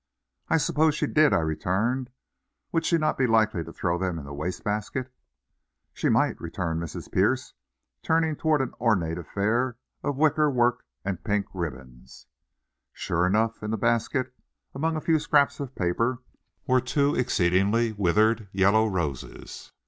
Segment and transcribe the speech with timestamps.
[0.49, 2.09] "I suppose she did," I returned;
[2.71, 5.13] "would she not be likely to throw them in the waste basket?"
[5.93, 7.11] "She might," returned Mrs.
[7.11, 7.53] Pierce,
[8.01, 12.25] turning toward an ornate affair of wicker work and pink ribbons.
[12.91, 14.33] Sure enough, in the basket,
[14.73, 16.23] among a few scraps of paper,
[16.65, 19.71] were two exceedingly withered yellow roses.